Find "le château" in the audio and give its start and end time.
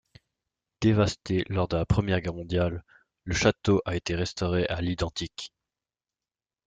3.23-3.83